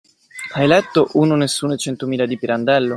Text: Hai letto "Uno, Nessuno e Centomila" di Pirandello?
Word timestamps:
Hai 0.55 0.65
letto 0.65 1.09
"Uno, 1.13 1.35
Nessuno 1.35 1.73
e 1.73 1.77
Centomila" 1.77 2.25
di 2.25 2.35
Pirandello? 2.35 2.89